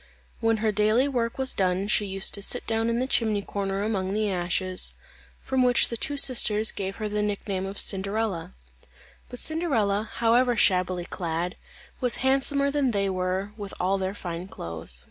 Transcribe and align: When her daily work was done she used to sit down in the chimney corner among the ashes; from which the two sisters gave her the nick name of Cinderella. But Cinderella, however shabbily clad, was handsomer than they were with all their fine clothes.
When 0.39 0.57
her 0.65 0.71
daily 0.71 1.07
work 1.07 1.37
was 1.37 1.53
done 1.53 1.87
she 1.87 2.07
used 2.07 2.33
to 2.33 2.41
sit 2.41 2.65
down 2.65 2.89
in 2.89 2.97
the 2.97 3.05
chimney 3.05 3.43
corner 3.43 3.83
among 3.83 4.13
the 4.13 4.31
ashes; 4.31 4.95
from 5.41 5.61
which 5.61 5.89
the 5.89 5.95
two 5.95 6.17
sisters 6.17 6.71
gave 6.71 6.95
her 6.95 7.07
the 7.07 7.21
nick 7.21 7.47
name 7.47 7.67
of 7.67 7.77
Cinderella. 7.77 8.55
But 9.29 9.37
Cinderella, 9.37 10.09
however 10.15 10.57
shabbily 10.57 11.05
clad, 11.05 11.55
was 11.99 12.15
handsomer 12.25 12.71
than 12.71 12.89
they 12.89 13.11
were 13.11 13.51
with 13.57 13.75
all 13.79 13.99
their 13.99 14.15
fine 14.15 14.47
clothes. 14.47 14.99